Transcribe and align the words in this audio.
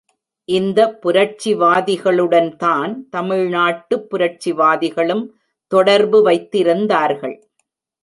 இந்த 0.49 0.79
புரட்சிவாதிகளுடன் 1.03 2.49
தான் 2.55 2.93
தமிழ்நாட்டு 3.09 3.97
புரட்சிவாதிகளும் 4.11 5.25
தொடர்பு 5.71 6.19
வைத்திருந்தார்கள். 6.23 7.37